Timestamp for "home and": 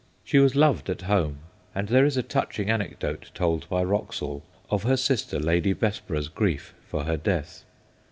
1.03-1.87